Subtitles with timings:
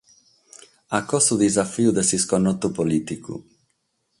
[0.99, 3.33] Acò su disafiu de s’isconnotu polìticu.